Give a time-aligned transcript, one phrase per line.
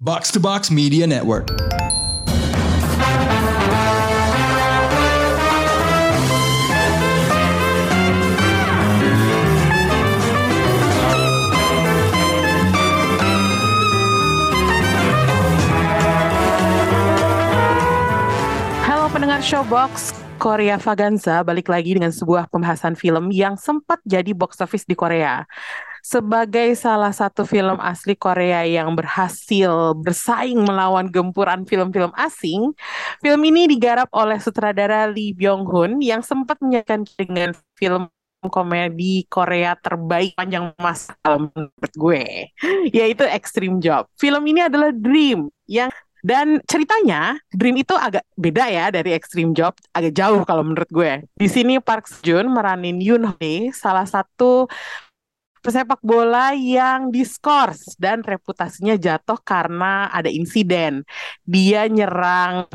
[0.00, 1.52] Box to Box Media Network.
[18.88, 24.64] Halo pendengar Showbox, Korea Vaganza balik lagi dengan sebuah pembahasan film yang sempat jadi box
[24.64, 25.44] office di Korea.
[26.00, 32.72] Sebagai salah satu film asli Korea yang berhasil bersaing melawan gempuran film-film asing,
[33.20, 38.08] film ini digarap oleh sutradara Lee Byung-hun yang sempat menyajikan dengan film
[38.48, 42.48] komedi Korea terbaik panjang masa menurut gue,
[42.88, 44.08] yaitu Extreme Job.
[44.16, 49.76] Film ini adalah Dream yang dan ceritanya Dream itu agak beda ya dari Extreme Job,
[49.92, 51.24] agak jauh kalau menurut gue.
[51.36, 54.68] Di sini Park Joon meranin Yoon Hee, salah satu
[55.60, 61.04] pesepak bola yang diskors dan reputasinya jatuh karena ada insiden.
[61.44, 62.66] Dia nyerang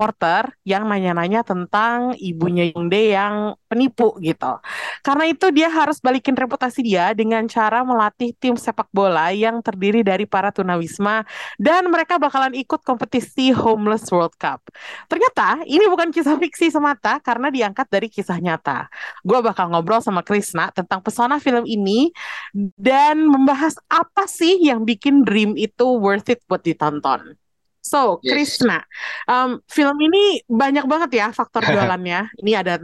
[0.00, 4.56] reporter yang nanya-nanya tentang ibunya Youngdae yang penipu gitu.
[5.04, 10.00] Karena itu dia harus balikin reputasi dia dengan cara melatih tim sepak bola yang terdiri
[10.00, 11.28] dari para tunawisma
[11.60, 14.72] dan mereka bakalan ikut kompetisi Homeless World Cup.
[15.04, 18.88] Ternyata ini bukan kisah fiksi semata karena diangkat dari kisah nyata.
[19.20, 22.08] Gue bakal ngobrol sama Krisna tentang pesona film ini
[22.56, 27.36] dan membahas apa sih yang bikin Dream itu worth it buat ditonton.
[27.80, 28.56] So, Yes.
[28.60, 28.84] Krisna,
[29.24, 32.28] um, film ini banyak banget ya faktor jualannya.
[32.38, 32.74] Ini ada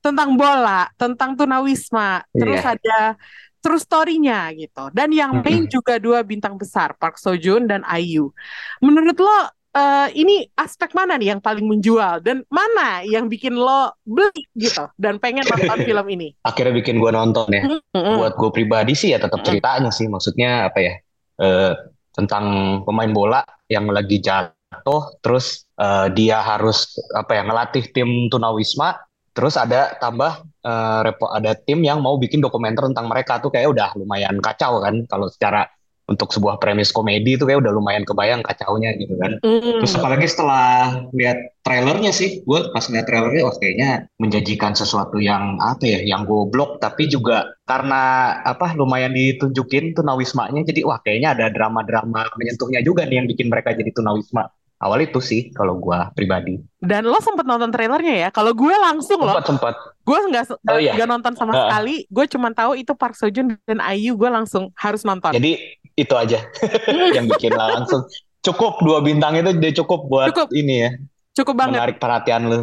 [0.00, 2.74] tentang bola, tentang tunawisma, terus Iya.
[2.78, 2.98] ada
[3.58, 4.88] true story-nya gitu.
[4.94, 8.30] Dan yang main juga dua bintang besar, Park Seo Joon dan IU.
[8.78, 9.38] Menurut lo
[9.74, 14.88] eh, ini aspek mana nih yang paling menjual dan mana yang bikin lo beli gitu
[14.96, 16.32] dan pengen nonton film ini?
[16.40, 17.62] akhirnya bikin gue nonton ya.
[17.92, 18.16] Mm-mm.
[18.16, 20.08] Buat gue pribadi sih ya tetap ceritanya sih.
[20.08, 20.94] Maksudnya apa ya?
[21.36, 21.72] Eh,
[22.16, 22.44] tentang
[22.88, 28.96] pemain bola yang lagi jatuh, terus eh, dia harus apa ya ngelatih tim tunawisma.
[29.36, 33.68] Terus ada tambah eh, repo ada tim yang mau bikin dokumenter tentang mereka tuh kayak
[33.76, 35.04] udah lumayan kacau kan.
[35.04, 35.68] Kalau secara
[36.06, 39.42] untuk sebuah premis komedi itu kayak udah lumayan kebayang kacaunya gitu kan.
[39.42, 39.82] Mm.
[39.82, 43.90] Terus apalagi setelah lihat trailernya sih, gue pas lihat trailernya, wah kayaknya
[44.22, 50.86] menjanjikan sesuatu yang apa ya, yang goblok, tapi juga karena apa lumayan ditunjukin tunawismanya, jadi
[50.86, 54.46] wah kayaknya ada drama-drama menyentuhnya juga nih yang bikin mereka jadi tunawisma.
[54.76, 56.60] Awal itu sih kalau gue pribadi.
[56.76, 58.28] Dan lo sempet nonton trailernya ya?
[58.28, 59.74] Kalau gue langsung loh, Sempat sempat.
[60.04, 60.92] gue nggak Oh, iya.
[61.02, 61.62] nonton sama Heeh.
[61.64, 61.94] sekali.
[62.06, 64.14] Gue cuma tahu itu Park Seo Joon dan IU.
[64.14, 65.32] Gue langsung harus nonton.
[65.32, 65.56] Jadi
[65.92, 66.44] itu aja
[67.16, 68.04] yang bikin langsung.
[68.38, 70.52] Cukup dua bintang itu dia cukup buat Cukup.
[70.52, 70.90] ini ya,
[71.36, 71.76] Cukup banget.
[71.76, 72.60] menarik perhatian lu.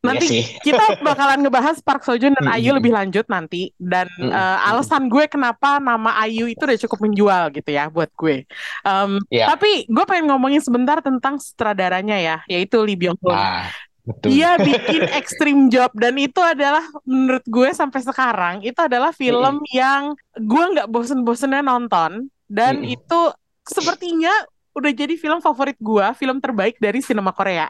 [0.00, 0.44] Nanti Iya sih.
[0.60, 2.52] kita bakalan ngebahas Park Seo Joon dan.
[2.56, 7.42] IU lebih lanjut nanti dan eh, alasan gue kenapa nama IU itu udah cukup menjual
[7.50, 8.44] gitu ya buat gue.
[8.82, 9.48] Em, Iya.
[9.48, 13.32] Tapi gue pengen ngomongin sebentar tentang sutradaranya ya, yaitu Lee Byung Hun.
[13.32, 13.68] Nah,
[14.04, 14.28] betul.
[14.32, 20.12] Dia bikin Extreme Job dan itu adalah menurut gue sampai sekarang itu adalah film yang
[20.32, 22.96] gue nggak bosen-bosennya nonton dan Mm-mm.
[22.96, 23.20] itu
[23.64, 24.32] sepertinya
[24.72, 27.68] udah jadi film favorit gue, film terbaik dari sinema Korea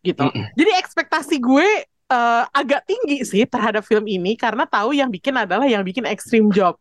[0.00, 0.26] gitu.
[0.30, 5.66] Jadi ekspektasi gue eh, agak tinggi sih terhadap film ini karena tahu yang bikin adalah
[5.66, 6.78] yang bikin Extreme Job.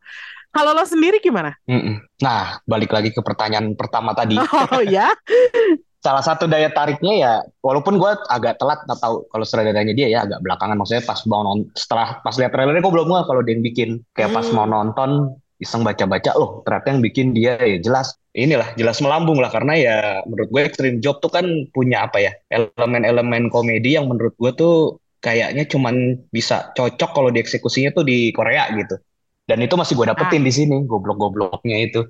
[0.50, 1.52] Kalau lo sendiri gimana?
[2.24, 4.40] Nah, balik lagi ke pertanyaan pertama tadi.
[4.72, 5.12] Oh ya,
[6.00, 7.34] Salah satu daya tariknya ya,
[7.66, 10.78] walaupun gue agak telat nggak tahu kalau sutradaranya dia ya agak belakangan.
[10.78, 13.90] Maksudnya pas mau nonton, setelah pas lihat trailernya gue belum nggak kalau dia yang bikin.
[14.14, 14.54] Kayak pas Hmm.
[14.54, 15.10] mau nonton,
[15.58, 18.14] iseng baca-baca, loh ternyata yang bikin dia ya jelas.
[18.36, 19.98] Inilah jelas melambung lah karena ya
[20.28, 25.00] menurut gue Extreme Job tuh kan punya apa ya elemen-elemen komedi yang menurut gue tuh
[25.24, 29.00] kayaknya cuman bisa cocok kalau dieksekusinya tuh di Korea gitu.
[29.48, 32.04] Dan itu masih gue dapetin di sini goblok-gobloknya itu.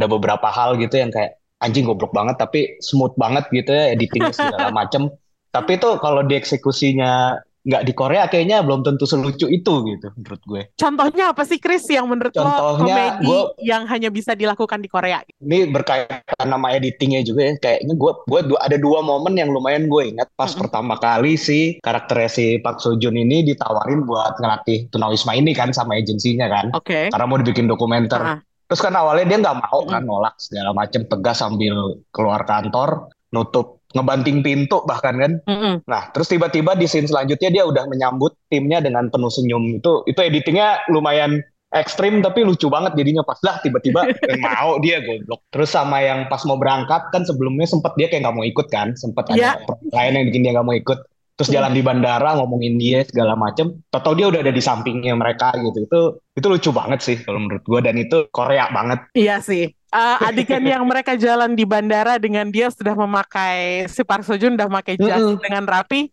[0.00, 4.32] Ada beberapa hal gitu yang kayak anjing goblok banget tapi smooth banget gitu ya editingnya
[4.32, 5.12] segala macem
[5.52, 10.62] tapi itu kalau dieksekusinya nggak di Korea kayaknya belum tentu selucu itu gitu menurut gue
[10.74, 14.88] contohnya apa sih Chris yang menurut lo Contohnya, komedi gue- yang hanya bisa dilakukan di
[14.88, 15.20] Korea?
[15.36, 20.08] ini berkaitan sama editingnya juga ya kayaknya gue gue ada dua momen yang lumayan gue
[20.08, 20.60] ingat pas Mm-mm.
[20.62, 25.70] pertama kali si karakternya si Park Seo Joon ini ditawarin buat ngelatih tunawisma ini kan
[25.70, 27.08] sama agensinya kan Oke.
[27.08, 28.38] karena mau dibikin dokumenter Ah.
[28.62, 31.74] Terus kan awalnya dia nggak mau kan nolak segala macem tegas sambil
[32.08, 35.32] keluar kantor nutup ngebanting pintu bahkan kan.
[35.46, 35.74] Mm-mm.
[35.86, 40.20] Nah terus tiba-tiba di scene selanjutnya dia udah menyambut timnya dengan penuh senyum itu itu
[40.20, 44.02] editingnya lumayan ekstrim tapi lucu banget jadinya pas lah tiba-tiba
[44.44, 45.42] mau dia goblok.
[45.54, 48.94] Terus sama yang pas mau berangkat kan sebelumnya sempet dia kayak nggak mau ikut kan
[48.98, 49.54] sempet Iya.
[49.58, 50.98] ada lain yang bikin dia nggak mau ikut.
[51.40, 55.56] Terus jalan di bandara ngomongin dia segala macem atau dia udah ada di sampingnya mereka
[55.56, 56.00] gitu itu
[56.36, 59.72] itu lucu banget sih kalau menurut gue dan itu Korea banget Iya sih.
[59.72, 64.54] Eh, adegan yang mereka jalan di bandara dengan dia sudah memakai si Park Seo Joon
[64.54, 65.40] udah memakai jas Mm-mm.
[65.42, 66.12] dengan rapi,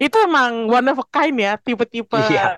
[0.00, 2.56] itu emang one of a kind ya, tipe-tipe Iya.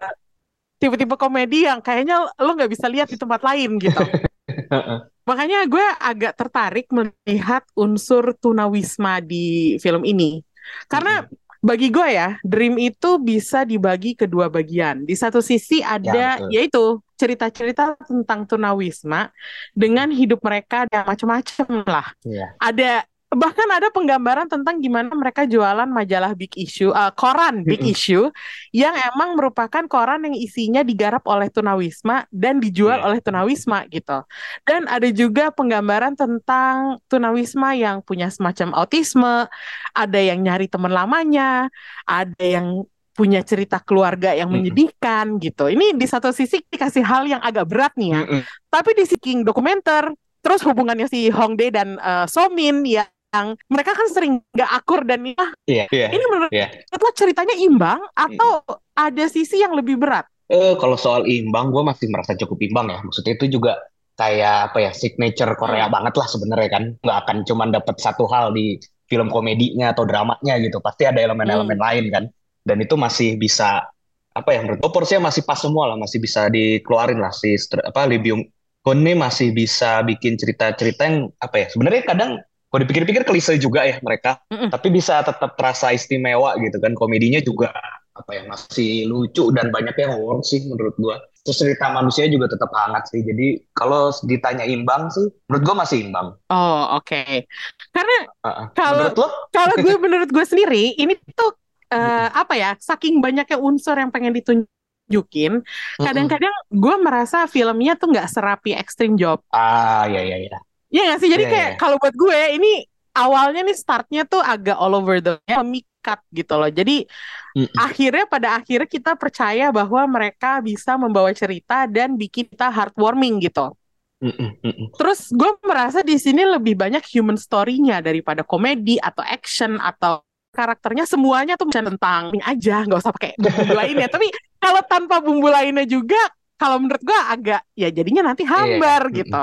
[0.79, 3.99] tipe-tipe komedi yang kayaknya lo nggak bisa lihat di tempat lain gitu.
[5.29, 10.39] Makanya gue agak tertarik melihat unsur tunawisma di film ini.
[10.87, 11.27] Karena
[11.61, 15.05] bagi gue ya, Dream itu bisa dibagi ke dua bagian.
[15.05, 16.49] Di satu sisi ada betul.
[16.57, 16.85] yaitu
[17.21, 19.29] cerita-cerita tentang tunawisma
[19.77, 22.09] dengan hidup mereka dan macam-macam lah.
[22.25, 22.57] Iya.
[22.57, 27.79] Ada bahkan ada penggambaran tentang gimana mereka jualan majalah Big Issue, eh, koran Big.
[27.87, 28.27] Issue
[28.75, 33.07] yang emang merupakan koran yang isinya digarap oleh tunawisma dan dijual Iya.
[33.07, 34.27] oleh tunawisma gitu.
[34.67, 39.47] Dan ada juga penggambaran tentang tunawisma yang punya semacam autisme,
[39.95, 41.71] ada yang nyari teman lamanya,
[42.05, 42.83] ada yang
[43.15, 45.69] punya cerita keluarga yang menyedihkan gitu.
[45.71, 48.23] Ini di satu sisi dikasih hal yang agak berat nih ya.
[48.27, 48.43] Mm-mm.
[48.71, 50.11] Tapi di sisi dokumenter,
[50.41, 55.23] terus hubungannya si Hongdae dan eh, Somin ya yang mereka kan sering nggak akur dan
[55.39, 56.09] ah, Iya, iya.
[56.11, 56.67] ini menurut Iya.
[56.91, 58.67] lo ceritanya imbang atau
[58.99, 60.27] ada sisi yang lebih berat?
[60.51, 62.99] Eh, kalau soal imbang, gue masih merasa cukup imbang ya.
[63.07, 63.79] Maksudnya itu juga
[64.19, 65.95] kayak apa ya, signature Korea Hmm.
[65.95, 66.85] banget lah sebenarnya kan.
[67.07, 68.75] Nggak akan cuma dapat satu hal di
[69.07, 70.83] film komedinya atau dramanya gitu.
[70.83, 71.87] Pasti ada elemen-elemen Hmm.
[71.87, 72.25] lain kan.
[72.67, 73.87] Dan itu masih bisa
[74.31, 78.07] apa ya menurut gue porsinya masih pas semua lah, masih bisa dikeluarin lah si apa
[78.07, 78.43] Lee Byung
[78.81, 82.31] Hun ini masih bisa bikin cerita-cerita yang apa ya sebenarnya kadang
[82.71, 84.71] kalau dipikir-pikir klise juga ya mereka, Mm-mm.
[84.71, 86.95] tapi bisa tetap terasa istimewa gitu kan.
[86.95, 87.75] Komedinya juga
[88.15, 91.19] apa ya masih lucu dan banyak yang worth sih menurut gua.
[91.41, 93.27] Terus cerita manusia juga tetap hangat sih.
[93.27, 96.37] Jadi kalau ditanya imbang sih, menurut gua masih imbang.
[96.53, 97.49] Oh oke.
[97.91, 98.67] Karena Heeh.
[98.77, 99.13] Kalau-
[99.51, 101.57] kalau gue menurut gue sendiri ini tuh
[101.91, 102.71] eh, apa ya?
[102.79, 105.65] Saking banyaknya unsur yang pengen ditunjukin,
[105.99, 109.43] kadang-kadang gue merasa filmnya tuh nggak serapi Extreme Job.
[109.51, 110.59] Ah ya ya ya.
[110.91, 111.31] Iya nggak sih?
[111.31, 111.79] Jadi Iya, kayak iya.
[111.79, 112.71] kalau buat gue ini
[113.15, 116.71] awalnya nih startnya tuh agak all over the memikat gitu loh.
[116.71, 117.07] Jadi
[117.55, 117.75] Mm-mm.
[117.79, 123.75] akhirnya pada akhirnya kita percaya bahwa mereka bisa membawa cerita dan bikin kita heartwarming gitu.
[124.21, 124.93] Mm-mm.
[124.99, 130.21] Terus gue merasa di sini lebih banyak human story-nya daripada komedi atau action atau
[130.51, 134.11] karakternya semuanya tuh macam tentang ini aja nggak usah pakai bumbu lainnya.
[134.15, 134.27] Tapi
[134.61, 136.19] kalau tanpa bumbu lainnya juga
[136.61, 139.41] kalau menurut gue agak ya jadinya nanti hambar Iya, gitu.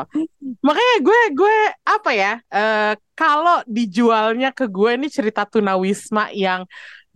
[0.62, 6.62] Makanya gue gue apa ya eh, kalau dijualnya ke gue ini cerita tunawisma yang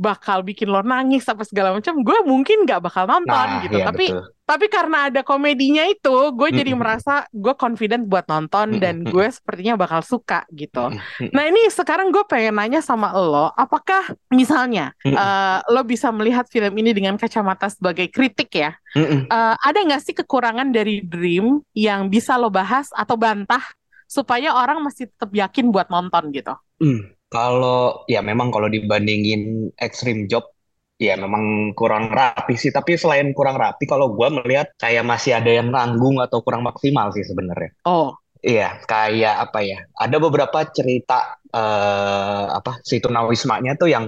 [0.01, 3.77] bakal bikin lo nangis apa segala macam, gue mungkin nggak bakal nonton Nah, gitu.
[3.77, 4.25] iya Tapi betul.
[4.41, 9.77] tapi karena ada komedinya itu, gue jadi merasa gue confident buat nonton dan gue sepertinya
[9.77, 10.89] bakal suka gitu.
[11.31, 16.73] Nah ini sekarang gue pengen nanya sama lo, apakah misalnya eh, lo bisa melihat film
[16.75, 18.73] ini dengan kacamata sebagai kritik ya?
[18.97, 23.61] Eh, ada nggak sih kekurangan dari Dream yang bisa lo bahas atau bantah
[24.03, 26.51] supaya orang masih tetap yakin buat nonton gitu?
[26.83, 30.51] Hmm, Kalau ya memang kalau dibandingin Extreme Job
[30.99, 32.75] ya memang kurang rapi sih.
[32.75, 37.09] Tapi selain kurang rapi, kalau gua melihat kayak masih ada yang nanggung atau kurang maksimal
[37.15, 37.71] sih sebenarnya.
[37.87, 39.79] Oh, Iya, kayak apa ya?
[39.93, 44.05] Ada beberapa cerita eh apa si tunawismanya tuh yang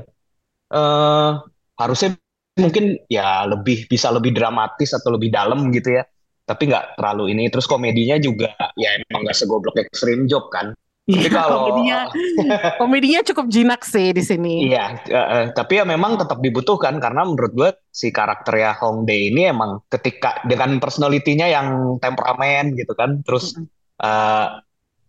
[0.74, 1.32] eh
[1.80, 2.10] harusnya
[2.58, 6.04] mungkin ya lebih bisa lebih dramatis atau lebih dalam gitu ya.
[6.44, 7.44] Tapi nggak terlalu ini.
[7.54, 10.74] Terus komedinya juga ya emang nggak segoblok Extreme Job kan.
[11.04, 12.00] Tapi iya, kalau komedinya
[12.82, 14.72] komedinya cukup jinak sih di sini.
[14.72, 19.84] Iya, eh, tapi ya memang tetap dibutuhkan karena menurut gue si karakternya Hongdae ini emang
[19.92, 23.52] ketika dengan personalitinya yang temperamen gitu kan, terus
[24.00, 24.48] eh,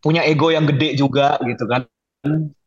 [0.03, 1.87] punya ego yang gede juga gitu kan.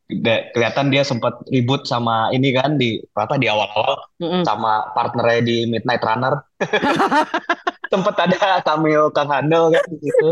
[0.07, 4.47] De- kelihatan dia sempat ribut sama ini kan di apa di awal-awal Mm-mm.
[4.47, 6.47] sama partnernya di Midnight Runner.
[7.91, 10.31] Sempat ada cameo Kang Handel kan di situ.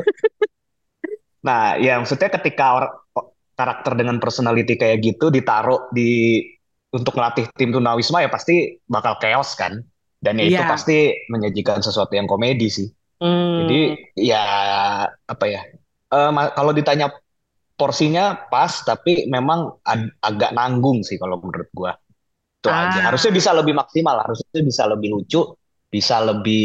[1.46, 2.94] Nah, ya maksudnya ketika or-
[3.56, 6.42] karakter dengan personality kayak gitu ditaruh di
[6.92, 9.80] untuk melatih tim tunawisma ya pasti bakal chaos kan.
[10.20, 10.68] Dan ya itu Iya.
[10.68, 10.98] pasti
[11.30, 12.88] menyajikan sesuatu yang komedi sih.
[13.22, 13.64] Hmm.
[13.64, 13.82] Jadi
[14.18, 14.44] ya
[15.08, 15.62] apa ya?
[16.06, 17.12] eh, ma- kalau ditanya
[17.76, 21.92] porsinya pas, tapi memang ag- agak nanggung sih kalau menurut gua.
[22.64, 23.04] Itu aja.
[23.04, 23.12] Ah.
[23.12, 25.44] Harusnya bisa lebih maksimal, harusnya bisa lebih lucu,
[25.96, 26.64] bisa lebih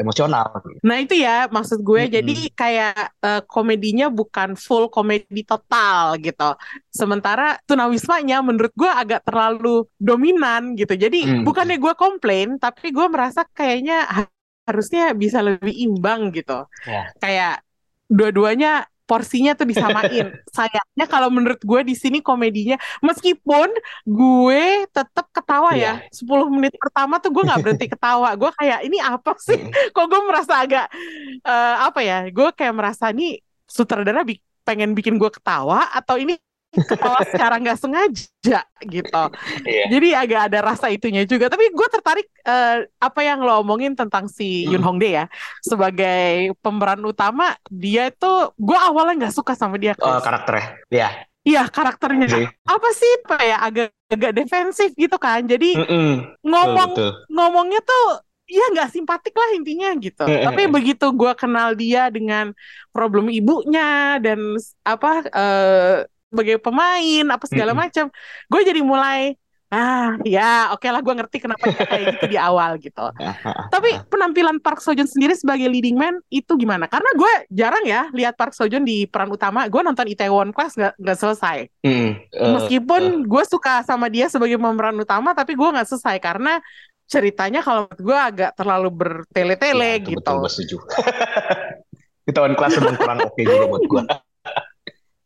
[0.00, 0.48] emosional.
[0.88, 2.14] Nah itu ya maksud gue Mm-mm.
[2.16, 6.50] jadi kayak eh, komedinya bukan full komedi total gitu.
[6.90, 10.94] Sementara tunawismanya menurut gue agak terlalu dominan gitu.
[11.04, 11.44] Jadi Mm.
[11.46, 14.32] bukannya gue komplain tapi gue merasa kayaknya ha-
[14.66, 16.66] harusnya bisa lebih imbang gitu.
[16.86, 17.10] Ya.
[17.22, 17.62] Kayak
[18.10, 20.30] dua-duanya porsinya tuh disamain.
[20.56, 23.68] Sayangnya kalau menurut gue di sini komedinya meskipun
[24.06, 26.00] gue tetap ketawa ya.
[26.10, 28.32] 10 menit pertama tuh gue nggak berhenti ketawa.
[28.38, 29.58] Gue kayak ini apa sih?
[29.94, 30.86] Kok gue merasa agak
[31.44, 32.26] eh, apa ya?
[32.30, 36.38] Gue kayak merasa nih sutradara bi- pengen bikin gue ketawa atau ini
[36.72, 39.24] ketawa secara nggak sengaja gitu.
[39.68, 39.84] Iya.
[39.92, 41.52] Jadi agak ada rasa itunya juga.
[41.52, 45.24] Tapi gue tertarik eh, apa yang lo omongin tentang si Yoon Hong Dae ya
[45.60, 47.52] sebagai pemeran utama.
[47.68, 49.92] Dia itu gue awalnya nggak suka sama dia.
[49.92, 50.24] Chris.
[50.24, 50.66] karakternya.
[50.88, 51.08] Ya.
[51.42, 52.46] Iya karakternya Sih.
[52.46, 55.42] apa sih apa ya agak agak defensif gitu kan.
[55.42, 56.38] Jadi Mm-mm.
[56.46, 57.34] ngomong Betul, betul.
[57.34, 58.04] ngomongnya tuh
[58.46, 60.22] ya nggak simpatik lah intinya gitu.
[60.28, 62.54] Eh, Tapi begitu gue kenal dia dengan
[62.94, 64.38] problem ibunya dan
[64.86, 65.96] apa eh,
[66.32, 67.82] sebagai pemain apa segala Mm-mm.
[67.84, 68.04] macam,
[68.48, 69.36] gue jadi mulai
[69.72, 73.08] ah ya oke lah gue ngerti kenapa dia kayak gitu di awal gitu.
[73.72, 76.84] Tapi penampilan Park Seo Joon sendiri sebagai leading man itu gimana?
[76.84, 79.64] Karena gue jarang ya lihat Park Seo Joon di peran utama.
[79.72, 81.58] Gue nonton Itaewon Class nggak nggak selesai.
[81.88, 81.88] Mm,
[82.20, 86.60] eh, Meskipun gue suka sama dia sebagai pemeran utama, tapi gue nggak selesai karena
[87.08, 90.18] ceritanya kalau menurut gue agak terlalu ya, bertele-tele itu gitu.
[90.20, 90.76] betul, gue setuju.
[92.36, 94.02] Tahun kelas memang kurang oke juga buat gue.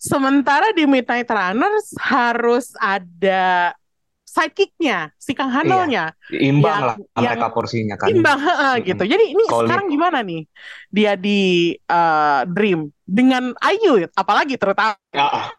[0.06, 3.74] Sementara di Midnight Runners harus ada
[4.22, 8.06] sidekicknya, si Kang Hanolnya, Imbang Yang- lah mereka porsinya kan.
[8.12, 8.88] imbang heeh, Mm-mm.
[8.92, 9.04] gitu.
[9.08, 10.44] Jadi ini sekarang gimana nih
[10.92, 14.94] dia di eh, Dream dengan Ayu, apalagi terutama.
[15.10, 15.50] Ya.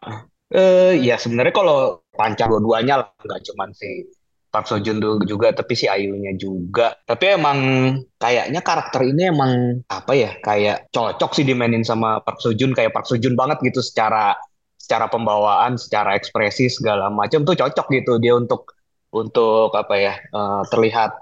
[0.48, 4.08] Eh, ya sebenarnya kalau pancar dua-duanya lah, nggak cuman si
[4.48, 6.96] Park Seo Joon juga, tapi si Ayunya juga.
[7.04, 7.58] Tapi emang
[8.16, 12.96] kayaknya karakter ini emang apa ya, kayak cocok sih dimainin sama Park Seo Joon, kayak
[12.96, 14.32] Park Seo Joon banget gitu secara
[14.80, 18.72] secara pembawaan, secara ekspresi segala macam tuh cocok gitu dia untuk
[19.12, 21.12] untuk apa ya, eh, terlihat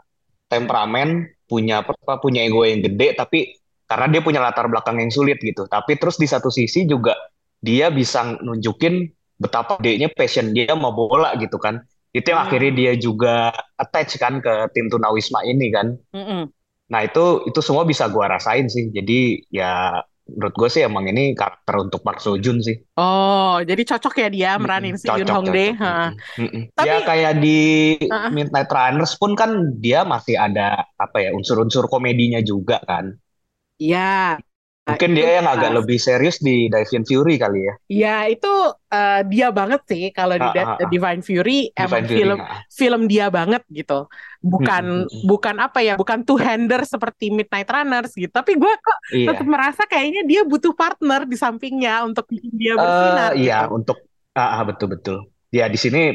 [0.47, 5.38] temperamen, punya apa, punya ego yang gede, tapi karena dia punya latar belakang yang sulit
[5.42, 5.66] gitu.
[5.66, 7.14] Tapi terus di satu sisi juga
[7.62, 11.83] dia bisa nunjukin betapa dia passion dia mau bola gitu kan.
[12.16, 12.46] Itu yang Hmm.
[12.49, 13.35] akhirnya dia juga
[13.76, 15.87] attach kan ke tim Tunawisma ini kan.
[16.14, 16.52] Mm-mm.
[16.92, 18.85] Nah itu itu semua bisa gua rasain sih.
[18.96, 22.76] Jadi ya menurut gue sih emang ini karakter untuk Park Seo Joon sih.
[22.96, 25.68] Oh, jadi cocok ya dia meranin Mm-mm, si Yoon cocok, Hong Dae.
[25.68, 25.76] cocok.
[25.82, 26.08] heeh.
[26.08, 26.62] Mm-mm, mm-mm.
[26.76, 27.58] Tapi- Ya kayak di
[28.11, 28.32] Uh-uh.
[28.37, 29.50] Midnight Runners pun kan
[29.85, 33.12] dia masih ada apa ya unsur-unsur komedinya juga kan.
[33.78, 34.38] Iya.
[34.87, 37.75] Mungkin itu dia yang agak lebih serius di Divine Fury kali ya.
[37.90, 38.52] Ya itu
[38.87, 40.87] eh, dia banget sih kalau di Ah, ah, ah.
[40.87, 42.19] Divine Fury emang Divine Fury.
[42.23, 42.61] film nah.
[42.71, 44.07] film dia banget gitu.
[44.38, 45.23] Bukan mm, mm.
[45.26, 48.31] bukan apa ya, bukan two hander seperti Midnight Runners gitu.
[48.31, 49.26] Tapi gue kok Iya.
[49.35, 53.75] tetap merasa kayaknya dia butuh partner di sampingnya untuk bikin dia bersinar iya, gitu.
[53.83, 53.99] untuk
[54.38, 55.16] ah, ah, betul betul.
[55.50, 56.14] Ya di sini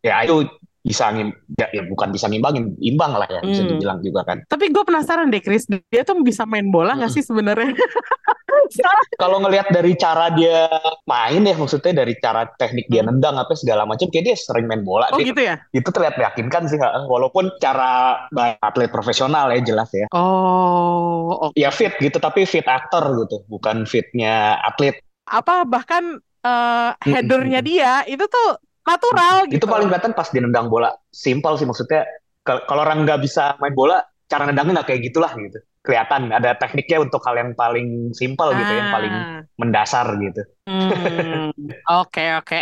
[0.00, 0.48] ya itu
[0.86, 3.74] bisa ngim, ya, ya bukan bisa ngimbangin, imbang lah ya bisa Hmm.
[3.74, 4.38] dibilang juga kan.
[4.46, 7.74] Tapi gue penasaran deh Chris, dia tuh bisa main bola nggak sih sebenarnya?
[8.76, 10.70] Soalnya- Kalau ngelihat dari cara dia
[11.06, 13.18] main ya, maksudnya dari cara teknik dia Hmm.
[13.18, 15.10] nendang apa segala macam, kayak dia sering main bola.
[15.10, 15.58] oh gitu ya?
[15.74, 16.78] Itu terlihat meyakinkan sih,
[17.10, 18.22] walaupun cara
[18.62, 20.06] atlet profesional ya jelas ya.
[20.14, 21.54] Oh, oke.
[21.58, 25.02] Ya fit gitu, tapi fit aktor gitu, bukan fitnya atlet.
[25.26, 28.48] Apa bahkan Mm, headernya dia itu tuh
[28.86, 29.66] natural Itu gitu.
[29.66, 30.94] paling kelihatan pas dia nendang bola.
[31.10, 32.06] Simpel sih maksudnya.
[32.46, 34.00] Kal- Kalau orang nggak bisa main bola,
[34.30, 35.58] cara nendangnya nggak kayak gitulah gitu.
[35.86, 39.40] Kelihatan ada tekniknya untuk hal yang paling simpel gitu, yang paling Ah.
[39.54, 40.42] mendasar gitu.
[40.66, 41.54] Hmm,
[41.86, 42.60] oke oke.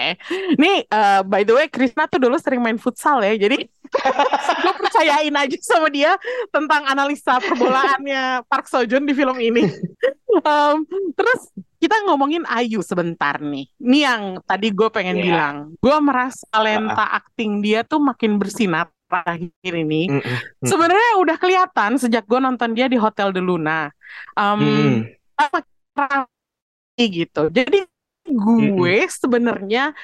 [0.54, 3.64] Nih eh, by the way Krisna tuh dulu sering main futsal ya, jadi
[4.62, 6.12] gue percayain aja sama dia
[6.50, 9.64] tentang analisa perbolaannya Park Seo Joon di film ini.
[10.34, 10.82] Em,
[11.14, 11.46] terus
[11.78, 13.70] kita ngomongin Ayu sebentar nih.
[13.78, 15.24] Ini yang tadi gue pengen Iya.
[15.24, 15.56] bilang.
[15.78, 18.90] Gue merasa talenta akting dia tuh makin bersinar
[19.22, 20.02] terakhir ini.
[20.10, 20.22] Mm.
[20.66, 23.94] Sebenarnya udah kelihatan sejak gue nonton dia di Hotel de Luna.
[24.34, 25.06] Mm-mm.
[25.38, 26.26] apa
[26.98, 27.50] gitu.
[27.50, 27.86] Jadi
[28.74, 29.94] gue sebenarnya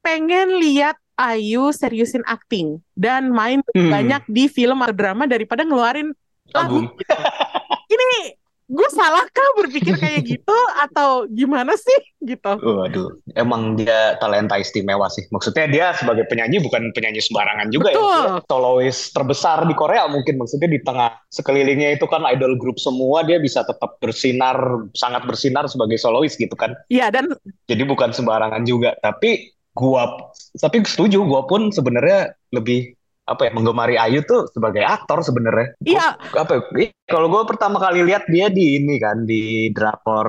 [0.00, 3.88] pengen lihat Ayu seriusin akting dan main Hmm.
[3.88, 6.12] banyak di film atau drama daripada ngeluarin
[6.52, 6.84] lagu.
[6.92, 7.08] Gitu.
[7.96, 8.36] Ini
[8.66, 12.58] gue salahkah berpikir kayak gitu atau gimana sih gitu?
[12.58, 15.22] Waduh, emang dia talenta istimewa sih.
[15.30, 17.98] Maksudnya dia sebagai penyanyi bukan penyanyi sembarangan juga ya.
[17.98, 18.10] Betul.
[18.10, 20.34] Maksudnya solois terbesar di Korea mungkin.
[20.42, 24.58] Maksudnya di tengah sekelilingnya itu kan idol group semua, dia bisa tetap bersinar,
[24.98, 26.74] sangat bersinar sebagai solois gitu kan.
[26.90, 27.30] Iya dan
[27.70, 28.98] Jadi bukan sembarangan juga.
[28.98, 32.95] Tapi gua, tapi setuju, gua pun sebenarnya lebih
[33.26, 35.74] apa ya menggemari Ayu tuh sebagai aktor sebenarnya.
[35.82, 36.14] iya.
[36.38, 40.26] Apa ya, kalau gue pertama kali lihat dia di ini kan di drakor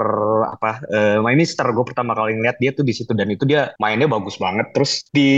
[0.49, 3.13] apa eh, My Mister gue pertama kali ngeliat dia tuh di situ.
[3.13, 4.73] Dan itu dia mainnya bagus banget.
[4.73, 5.29] Terus di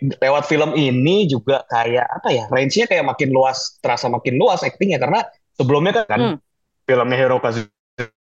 [0.00, 5.02] lewat film ini juga kayak apa ya range-nya kayak makin luas terasa makin luas actingnya.
[5.02, 5.26] Karena
[5.58, 6.36] sebelumnya kan, Hmm.
[6.86, 7.42] filmnya Hero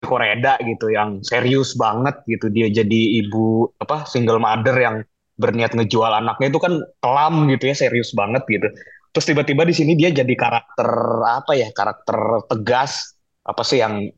[0.06, 2.52] Koreda gitu yang serius banget gitu.
[2.54, 5.02] Dia jadi ibu apa single mother yang
[5.36, 6.74] berniat ngejual anaknya itu kan
[7.04, 8.68] kelam gitu ya serius banget gitu.
[9.16, 10.90] Terus tiba-tiba di sini dia jadi karakter
[11.24, 13.16] apa ya karakter tegas
[13.48, 14.12] apa sih yang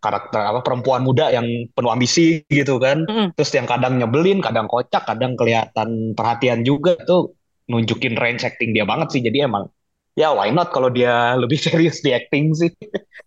[0.00, 3.04] karakter apa perempuan muda yang penuh ambisi gitu kan.
[3.08, 3.34] Mm-mm.
[3.34, 7.34] terus yang kadang nyebelin kadang kocak kadang kelihatan perhatian juga tuh
[7.66, 9.22] nunjukin range acting dia banget sih.
[9.24, 9.66] Jadi emang
[10.14, 11.12] ya why not kalau dia
[11.42, 12.70] lebih serius di acting sih?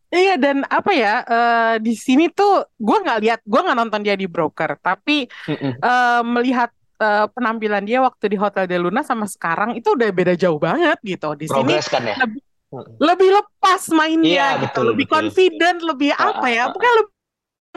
[0.07, 4.15] Iya dan apa ya eh, di sini tuh gue nggak lihat gue nggak nonton dia
[4.15, 4.79] di Broker.
[4.79, 5.73] Tapi Mm-mm.
[5.83, 10.33] eh, melihat eh, penampilan dia waktu di Hotel de Luna sama sekarang itu udah beda
[10.33, 11.33] jauh banget gitu.
[11.33, 12.15] Di sini kan ya?
[12.21, 12.41] lebih,
[12.99, 15.15] lebih lepas mainnya Iya, gitu betul, lebih betul.
[15.15, 17.13] confident lebih Ah, apa ah, ya ah, pokoknya lebih,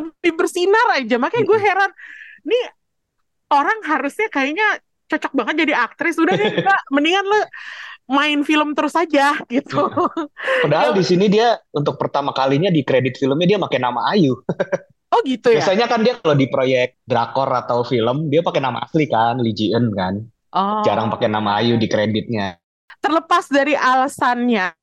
[0.00, 1.16] lebih bersinar aja.
[1.16, 1.90] Makanya gue heran
[2.42, 2.64] nih
[3.50, 4.66] orang harusnya kayaknya
[5.06, 6.16] cocok banget jadi aktris.
[6.18, 7.40] Udah deh enggak mendingan lu
[8.10, 9.86] main film terus aja gitu.
[10.66, 10.98] Padahal Ya.
[10.98, 14.34] di sini dia untuk pertama kalinya di kredit filmnya dia pakai nama Ayu.
[15.10, 18.78] oh gitu ya Biasanya kan dia kalau di proyek drakor atau film dia pakai nama
[18.86, 20.14] asli kan, Lee Ji Eun kan.
[20.54, 22.58] oh Jarang pakai nama Ayu di kreditnya.
[23.00, 24.76] terlepas dari alasannya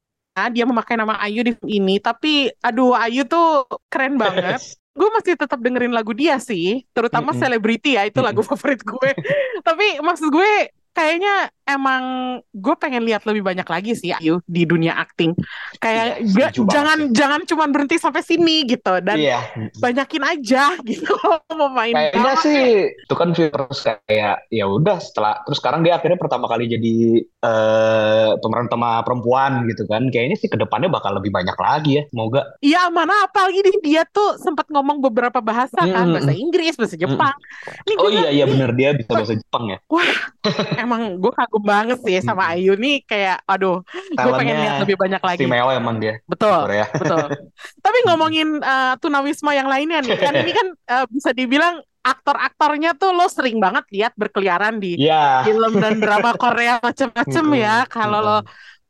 [0.54, 4.62] dia memakai nama Ayu di film ini tapi aduh Ayu tuh keren banget
[4.98, 7.42] gue masih tetap dengerin lagu dia sih terutama Mm-mm.
[7.42, 9.12] Celebrity ya itu lagu favorit gue
[9.68, 12.04] tapi maksud gue kayaknya emang
[12.50, 15.36] gue pengen lihat lebih banyak lagi sih Ayu di dunia acting
[15.78, 17.14] kayak Iya, gak- jangan sih.
[17.14, 19.40] jangan cuma berhenti sampai sini gitu dan Iya.
[19.76, 21.12] banyakin aja gitu
[21.52, 26.16] mau main Kayaknya sih itu kan terus kayak ya udah setelah terus sekarang dia akhirnya
[26.16, 26.96] pertama kali jadi
[27.38, 30.08] eh pemeran utama perempuan gitu kan.
[30.08, 32.04] Kayaknya sih ke depannya bakal lebih banyak lagi ya.
[32.08, 32.42] Semoga.
[32.60, 36.16] Iya mana apalagi nih dia tuh sempat ngomong beberapa bahasa kan Mm-mm.
[36.16, 37.36] bahasa Inggris bahasa Jepang
[37.84, 39.78] ini Oh iya iya bener dia bisa bahasa Jepang ya.
[40.84, 42.74] emang gue kagum banget sih sama Ayu.
[42.76, 43.82] Nih kayak aduh
[44.14, 45.40] gue pengen lihat lebih banyak lagi.
[45.42, 46.86] istimewa emang dia betul Korea.
[46.92, 47.26] betul.
[47.86, 53.12] Tapi ngomongin eh, tunawisma yang lainnya nih kan ini kan eh, bisa dibilang aktor-aktornya tuh
[53.12, 55.44] lo sering banget lihat berkeliaran di Iya.
[55.44, 58.38] film dan drama Korea macem-macem Mm-mm, ya kalau lo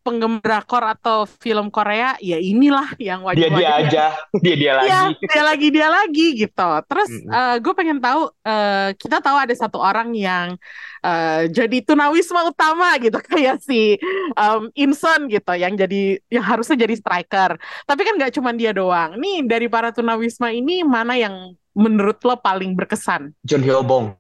[0.07, 4.05] penggemar drakor atau film Korea ya inilah yang Dia dia wajib-wajib aja,
[4.39, 4.87] dia dia lagi.
[4.87, 6.69] Iya, dia lagi dia lagi gitu.
[6.87, 7.59] Terus Mm-mm.
[7.59, 10.55] gue pengen tahu, eh, kita tahu ada satu orang yang
[11.03, 13.99] eh, jadi tunawisma utama gitu kayak si
[14.39, 17.59] em, Inson gitu, yang jadi yang harusnya jadi striker.
[17.83, 19.19] Tapi kan nggak cuma dia doang.
[19.19, 23.35] Nih dari para tunawisma ini mana yang menurut lo paling berkesan?
[23.43, 24.15] John Hyo Bong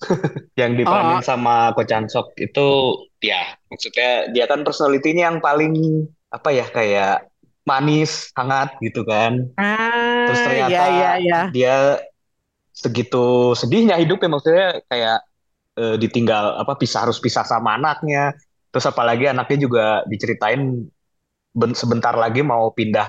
[0.60, 1.24] yang diperanin Oh.
[1.24, 2.68] sama Ko Chan Sok itu
[3.22, 5.74] ya maksudnya dia kan personality-nya yang paling
[6.32, 7.28] apa ya kayak
[7.62, 9.46] manis, hangat gitu kan.
[9.54, 11.40] Ah, Terus ternyata ya ya ya.
[11.54, 11.76] dia
[12.72, 15.18] segitu sedihnya hidupnya maksudnya kayak
[15.80, 18.34] eh, ditinggal apa pisah harus pisah sama anaknya.
[18.72, 20.62] Terus apalagi anaknya juga diceritain
[21.56, 23.08] ben- sebentar lagi mau pindah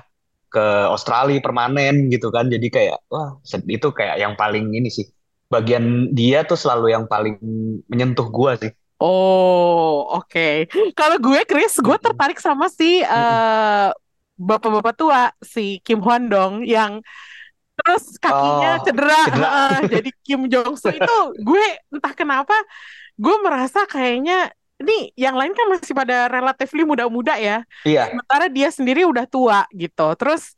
[0.52, 2.46] ke Australia permanen gitu kan.
[2.50, 5.06] Jadi kayak wah itu kayak yang paling ini sih.
[5.52, 7.36] Bagian dia tuh selalu yang paling
[7.90, 8.72] menyentuh gua sih.
[9.02, 10.70] Oh, oke.
[10.96, 13.88] Kalau gue, Chris, gue tertarik sama si eh,
[14.38, 17.02] bapak-bapak tua, si Kim Hwan Dong, yang
[17.78, 19.46] terus kakinya Oh, cedera, cedera.
[19.46, 22.54] heeh, jadi Kim Jong Soo itu gue entah kenapa
[23.18, 24.50] gue merasa kayaknya
[24.82, 29.66] ini yang lain kan masih pada relatively muda-muda ya, Iya, sementara dia sendiri udah tua
[29.74, 30.06] gitu.
[30.18, 30.54] Terus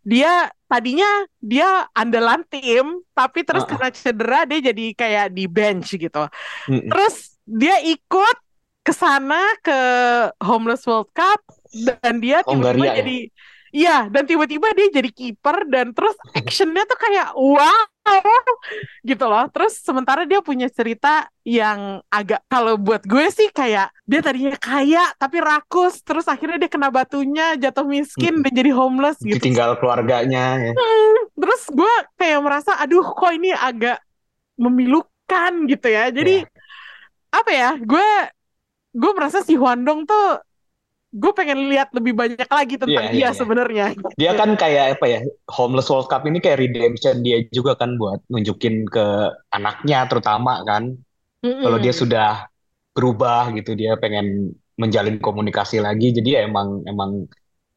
[0.00, 1.08] dia tadinya
[1.42, 3.72] dia andalan tim, tapi terus Heeh.
[3.76, 6.24] karena cedera dia jadi kayak di bench gitu.
[6.70, 6.88] Mm-mm.
[6.88, 8.36] Terus dia ikut
[8.80, 9.78] ke sana ke
[10.40, 12.94] Homeless World Cup dan dia tiba-tiba Hongaria ya?
[13.04, 13.18] jadi
[13.70, 17.84] iya dan tiba-tiba dia jadi kiper dan terus actionnya tuh kayak wow
[19.04, 19.44] gitu loh.
[19.50, 25.02] Terus sementara dia punya cerita yang agak kalau buat gue sih kayak dia tadinya kaya
[25.16, 28.44] tapi rakus terus akhirnya dia kena batunya jatuh miskin Mm-mm.
[28.44, 29.40] dan jadi homeless gitu.
[29.40, 30.72] ditinggal keluarganya ya.
[31.40, 33.98] Terus gue kayak merasa aduh kok ini agak
[34.60, 36.12] memilukan gitu ya.
[36.12, 36.48] Jadi Iya.
[37.30, 38.08] apa ya gue
[38.90, 40.42] gue merasa si Hwandong tuh
[41.10, 43.38] gue pengen lihat lebih banyak lagi tentang Iya, dia iya, iya.
[43.38, 45.20] sebenarnya Dia kan kayak apa ya,
[45.50, 49.06] Homeless World Cup ini kayak redemption dia juga kan buat nunjukin ke
[49.50, 50.94] anaknya terutama kan.
[51.42, 52.46] Kalau dia sudah
[52.94, 56.14] berubah gitu, dia pengen menjalin komunikasi lagi.
[56.14, 57.26] Jadi ya emang emang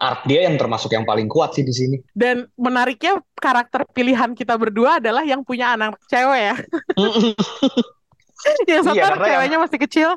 [0.03, 1.95] art dia yang termasuk yang paling kuat sih di sini.
[2.11, 6.55] dan menariknya karakter pilihan kita berdua adalah yang punya anak cewek ya
[8.71, 10.09] yang satu Iya, karena yang ceweknya masih kecil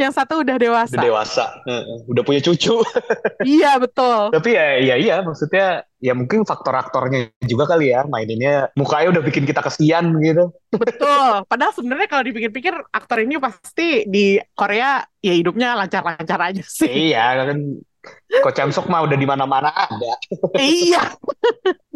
[0.00, 1.44] yang satu udah dewasa udah dewasa,
[2.10, 2.76] udah punya cucu.
[3.56, 8.68] iya betul Tapi ya ya iya maksudnya ya mungkin faktor aktornya juga kali ya maininnya
[8.76, 10.52] mukanya udah bikin kita kesian gitu.
[10.74, 17.08] betul padahal sebenarnya kalau dipikir-pikir aktor ini pasti di Korea ya hidupnya lancar-lancar aja sih
[17.08, 17.58] Iya kan
[18.42, 20.14] Coach Chamsok mah udah di mana-mana ada.
[20.58, 21.02] iya.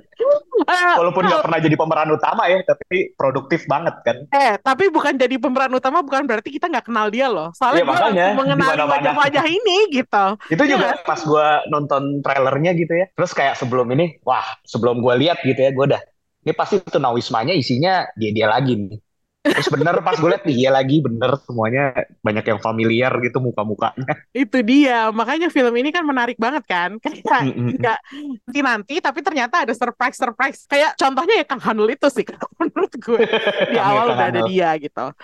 [0.68, 4.16] Eh, Walaupun nggak pernah jadi pemeran utama ya, tapi produktif banget kan.
[4.34, 7.54] Eh, tapi bukan jadi pemeran utama bukan berarti kita nggak kenal dia loh.
[7.54, 10.24] Soalnya Iya, gue mengenali wajah-wajah ini gitu.
[10.50, 13.06] Itu Iya juga pas gue nonton trailernya gitu ya.
[13.14, 16.02] Terus kayak sebelum ini, wah sebelum gue lihat gitu ya, gue udah
[16.44, 18.98] ini pasti tunawismanya isinya dia dia lagi nih.
[19.38, 21.94] Terus bener pas gue lihat iya lagi bener semuanya
[22.26, 24.26] banyak yang familiar gitu muka-mukanya.
[24.34, 25.14] Itu dia.
[25.14, 26.98] Makanya film ini kan menarik banget kan.
[26.98, 27.98] Kayak nggak
[28.44, 30.66] nanti-nanti tapi ternyata ada surprise-surprise.
[30.66, 32.26] Kayak contohnya ya Kang Hanul itu sih
[32.58, 33.22] menurut gue.
[33.70, 35.06] Di awal udah ada dia gitu.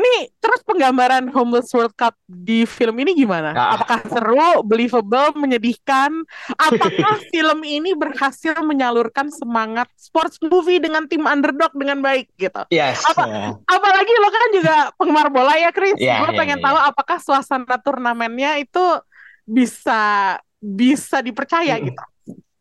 [0.00, 3.52] Nih, terus penggambaran Homeless World Cup di film ini gimana?
[3.52, 3.76] Ah.
[3.76, 6.24] Apakah seru, believable, menyedihkan?
[6.56, 12.64] Apakah film ini berhasil menyalurkan semangat sports movie dengan tim underdog dengan baik gitu?
[12.72, 13.04] Yes.
[13.12, 16.00] Apa- Apalagi lo kan juga penggemar bola ya, Chris.
[16.00, 16.64] Iya, Gue iya, pengen iya.
[16.64, 18.84] tahu apakah suasana turnamennya itu
[19.44, 21.88] bisa bisa dipercaya Mm-mm.
[21.92, 22.04] gitu.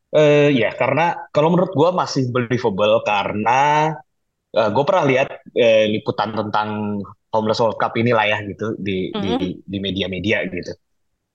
[0.09, 3.93] Eh ya karena kalau menurut gue masih believable karena
[4.49, 6.97] gue pernah lihat eh, liputan tentang
[7.33, 9.29] Homeless World Cup inilah ya gitu di di
[9.63, 10.73] di media-media gitu.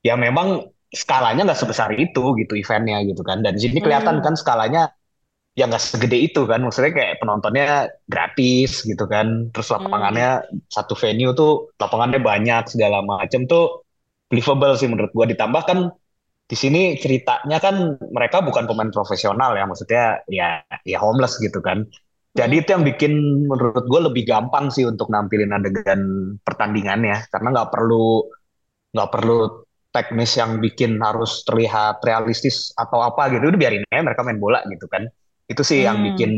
[0.04, 3.42] Ya memang skalanya nggak sebesar itu gitu eventnya gitu kan.
[3.44, 4.24] Dan di sini kelihatan Hmm.
[4.24, 4.92] kan skalanya
[5.58, 6.60] ya nggak segede itu kan.
[6.66, 9.50] Maksudnya kayak penontonnya gratis gitu kan.
[9.54, 13.86] Terus lapangannya satu venue tuh lapangannya banyak segala macam tuh
[14.30, 15.26] believable sih menurut gue.
[15.36, 15.78] Ditambah kan
[16.50, 21.88] di sini ceritanya kan mereka bukan pemain profesional ya, maksudnya ya ya homeless gitu kan.
[22.34, 23.12] Jadi itu yang bikin
[23.46, 28.26] menurut gue lebih gampang sih untuk nampilin adegan pertandingannya, karena nggak perlu
[28.94, 29.38] nggak perlu
[29.94, 34.58] teknis yang bikin harus terlihat realistis atau apa gitu, udah biarin aja mereka main bola
[34.66, 35.06] gitu kan.
[35.46, 36.06] Itu sih yang Hmm.
[36.10, 36.30] bikin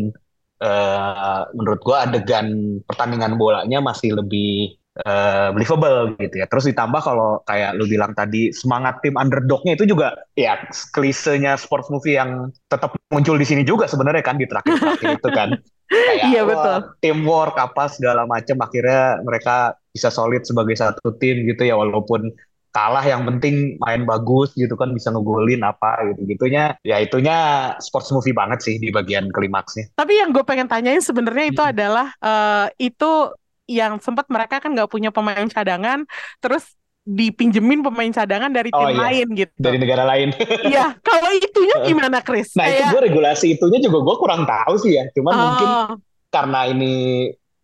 [0.61, 2.47] eh, menurut gue adegan
[2.85, 6.47] pertandingan bolanya masih lebih eh, believable gitu ya.
[6.49, 10.57] Terus ditambah kalau kayak lu bilang tadi semangat tim underdognya itu juga ya
[10.97, 15.51] klisenya sports movie yang tetap muncul di sini juga sebenarnya kan di terakhir-terakhir itu kan.
[15.87, 16.77] Kayak Iya, betul.
[16.99, 22.27] teamwork apa segala macam akhirnya mereka bisa solid sebagai satu tim gitu ya walaupun
[22.75, 28.13] kalah yang penting main bagus gitu kan bisa ngegolin apa gitu gitunya ya itunya sports
[28.13, 29.97] movie banget sih di bagian klimaksnya.
[29.97, 31.73] Tapi yang gue pengen tanyain sebenarnya itu Mm-mm.
[31.73, 33.33] adalah eh, itu
[33.67, 36.07] yang sempat mereka kan nggak punya pemain cadangan,
[36.39, 36.75] terus
[37.07, 38.99] dipinjemin pemain cadangan dari Oh, tim iya.
[38.99, 39.55] lain gitu.
[39.63, 40.35] Dari negara lain.
[40.75, 42.51] Iya, kalau itunya gimana, Chris?
[42.59, 45.07] Nah itu Kayak, gue regulasi itunya juga gue kurang tahu sih ya.
[45.15, 45.91] Cuman mungkin oh,
[46.35, 46.95] karena ini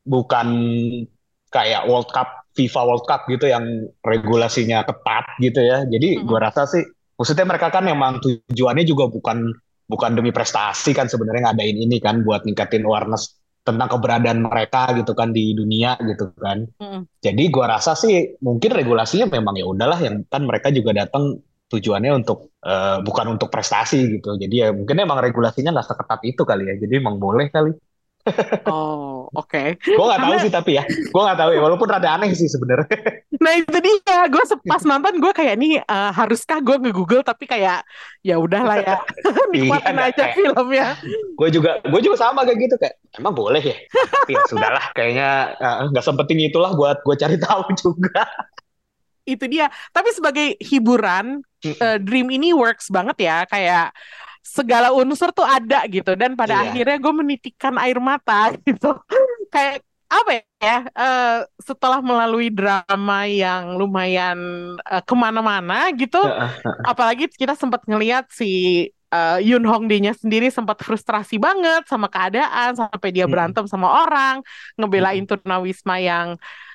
[0.07, 0.47] bukan
[1.51, 5.83] kayak World Cup, FIFA World Cup gitu yang regulasinya ketat gitu ya.
[5.91, 6.27] Jadi Mm-mm.
[6.31, 6.87] gue rasa sih,
[7.19, 9.51] maksudnya mereka kan memang tujuannya juga bukan
[9.91, 15.13] bukan demi prestasi kan sebenarnya ngadain ini kan buat ningkatin awareness tentang keberadaan mereka gitu
[15.15, 16.67] kan di dunia gitu kan.
[16.81, 17.07] mm-mm.
[17.23, 21.39] Jadi gue rasa sih mungkin regulasinya memang ya udahlah yang kan mereka juga datang
[21.71, 24.35] tujuannya untuk eh, bukan untuk prestasi gitu.
[24.37, 26.75] Jadi ya mungkin emang regulasinya nggak seketat itu kali ya.
[26.83, 27.73] Jadi emang boleh kali.
[28.65, 29.59] Oh, oke.
[29.97, 30.85] Gue nggak tahu sih tapi ya.
[30.87, 31.61] Gue nggak tahu ya.
[31.67, 32.87] Walaupun rada aneh sih sebenarnya.
[33.43, 37.83] Nah itu dia, gue pas nonton gue kayak nih eh, haruskah gue nge-google tapi kayak
[38.23, 38.97] ya udahlah ya
[39.53, 40.89] nikmatin Iya, aja filmnya.
[41.35, 43.77] Gue juga gue juga sama kayak gitu kayak emang boleh ya.
[43.91, 44.85] Tapi ya sudahlah.
[44.95, 45.29] Kayaknya
[45.59, 48.23] eh, nggak sempenting itulah buat gue cari tahu juga.
[49.23, 49.71] Itu dia.
[49.91, 53.95] Tapi sebagai hiburan, eh, Dream ini works banget ya, kayak
[54.43, 56.75] segala unsur tuh ada gitu dan pada Iya.
[56.75, 58.99] akhirnya gue menitikkan air mata gitu.
[59.51, 60.77] Kayak apa ya?
[61.01, 61.25] eh,
[61.69, 64.39] setelah melalui drama yang lumayan
[64.93, 66.19] eh, ke mana-mana gitu,
[66.85, 68.47] apalagi kita sempat ngelihat si
[69.13, 74.41] eh, Yoon Hong D-nya sendiri sempat frustrasi banget sama keadaan sampai dia berantem sama orang,
[74.81, 76.29] ngebelain tunawisma yang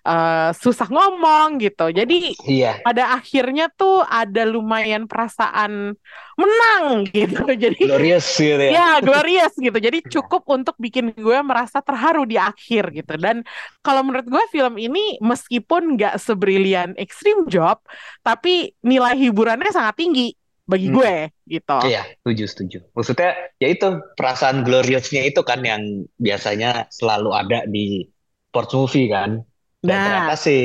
[0.07, 1.91] eh, susah ngomong gitu.
[1.91, 2.79] Jadi Iya.
[2.85, 5.97] pada akhirnya tuh ada lumayan perasaan
[6.37, 7.43] menang gitu.
[7.63, 8.71] Jadi Glorious gitu ya.
[8.71, 9.73] ya glorious gitu.
[9.73, 13.13] Jadi cukup untuk bikin gue merasa terharu di akhir gitu.
[13.19, 13.43] Dan
[13.81, 17.81] kalau menurut gue film ini meskipun nggak sebrilian Extreme Job,
[18.23, 20.31] tapi nilai hiburannya sangat tinggi
[20.67, 20.95] bagi Hmm.
[20.97, 21.15] gue
[21.47, 21.77] gitu.
[21.87, 22.77] Iya, setuju, setuju.
[22.97, 25.81] Maksudnya, ya itu perasaan gloriousnya itu kan yang
[26.17, 28.01] biasanya selalu ada di
[28.49, 29.41] sports movie kan.
[29.85, 30.03] Dan Nah.
[30.03, 30.57] ternyata si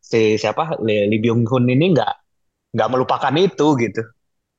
[0.00, 2.12] si siapa Lee, Lee Byung Hun ini nggak
[2.74, 4.02] nggak melupakan itu gitu.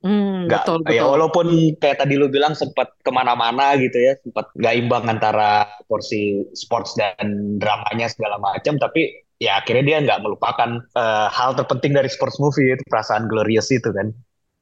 [0.00, 1.10] Hmm, Nggak, betul ya betul.
[1.12, 6.46] walaupun kayak tadi lu bilang sempat ke mana-mana gitu ya, sempat nggak imbang antara porsi
[6.56, 12.08] sports dan dramanya segala macam, tapi ya akhirnya dia nggak melupakan eh, hal terpenting dari
[12.08, 14.08] sports movie itu perasaan glorious itu kan.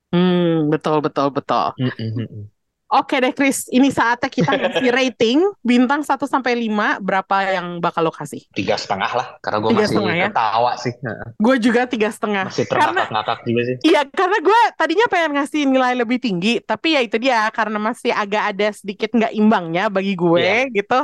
[0.08, 1.76] Hmm, betul betul betul.
[1.76, 2.48] Mm-mm.
[2.88, 8.08] Oke deh Chris, ini saatnya kita ngasih rating bintang 1 sampai 5 berapa yang bakal
[8.08, 8.48] lo kasih?
[8.56, 10.26] Tiga setengah lah, karena gue masih setengah ya?
[10.32, 10.92] ketawa sih.
[11.36, 12.48] Gue juga tiga setengah.
[12.48, 13.76] Masih terngakak-ngakak juga sih.
[13.92, 18.08] Iya, karena gue tadinya pengen ngasih nilai lebih tinggi, tapi ya itu dia karena masih
[18.08, 20.72] agak ada sedikit nggak imbangnya bagi gue Iya.
[20.72, 21.00] gitu,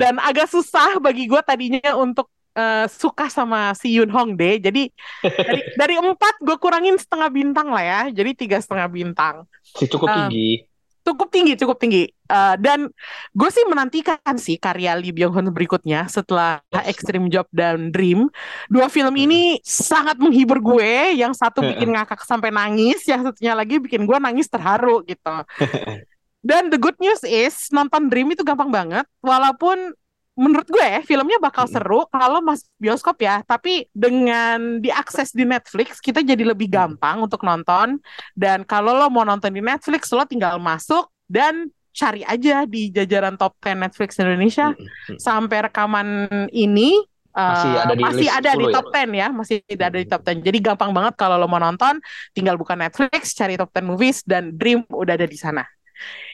[0.00, 4.58] dan agak susah bagi gue tadinya untuk eh, suka sama si Yoon Hong Dae.
[4.58, 4.90] Jadi
[5.22, 9.46] dari dari empat gue kurangin setengah bintang lah ya, jadi tiga setengah bintang.
[9.62, 10.66] Sih cukup Um, tinggi.
[11.08, 12.04] Cukup tinggi, cukup tinggi.
[12.12, 12.92] Eh, dan
[13.32, 18.28] gue sih menantikan sih karya Lee Byung Hun berikutnya setelah Extreme Job dan Dream.
[18.68, 21.16] Dua film ini sangat menghibur gue.
[21.16, 25.32] Yang satu bikin ngakak sampai nangis, yang satunya lagi bikin gue nangis terharu gitu.
[26.48, 29.96] Dan the good news is nonton Dream itu gampang banget, walaupun
[30.38, 36.22] menurut gue filmnya bakal seru kalau masuk bioskop ya, tapi dengan diakses di Netflix kita
[36.22, 37.98] jadi lebih gampang untuk nonton.
[38.38, 43.34] Dan kalau lo mau nonton di Netflix, lo tinggal masuk dan cari aja di jajaran
[43.34, 44.70] top 10 Netflix Indonesia
[45.18, 46.06] sampai rekaman
[46.54, 47.02] ini
[47.38, 48.74] Masih eh, ada di masih ada di 10 ya?
[48.74, 50.42] top 10 ya, masih ada di top 10.
[50.42, 52.02] Jadi gampang banget kalau lo mau nonton,
[52.34, 55.62] tinggal buka Netflix, cari top 10 movies dan Dream udah ada di sana.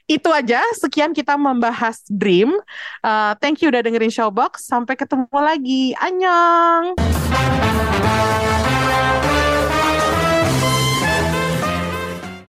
[0.04, 2.52] Itu aja, sekian kita membahas Dream.
[3.00, 4.68] Eh, thank you udah dengerin Showbox.
[4.68, 5.96] Sampai ketemu lagi.
[5.96, 7.00] Annyeong.